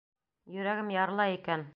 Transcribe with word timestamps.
Йөрәгем 0.55 0.89
ярыла 0.97 1.29
икән!.. 1.37 1.67